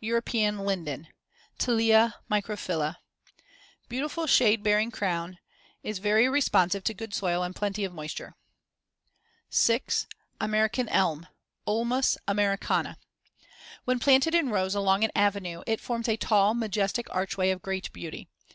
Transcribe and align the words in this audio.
European 0.00 0.58
linden 0.58 1.08
(Tilia 1.58 2.16
microphylla) 2.30 2.96
Beautiful 3.88 4.26
shade 4.26 4.62
bearing 4.62 4.90
crown; 4.90 5.38
is 5.82 6.00
very 6.00 6.28
responsive 6.28 6.84
to 6.84 6.92
good 6.92 7.14
soil 7.14 7.42
and 7.42 7.56
plenty 7.56 7.84
of 7.84 7.94
moisture. 7.94 8.36
6. 9.48 10.06
American 10.38 10.86
elm 10.90 11.28
(Ulmus 11.66 12.18
americana) 12.28 12.98
When 13.86 13.98
planted 13.98 14.34
in 14.34 14.50
rows 14.50 14.74
along 14.74 15.02
an 15.02 15.12
avenue, 15.16 15.62
it 15.66 15.80
forms 15.80 16.08
a 16.10 16.18
tall 16.18 16.52
majestic 16.52 17.06
archway 17.08 17.48
of 17.48 17.62
great 17.62 17.90
beauty. 17.94 18.28